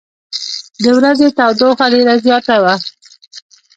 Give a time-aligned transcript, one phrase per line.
[0.83, 2.75] د ورځې تودوخه ډېره زیاته وه.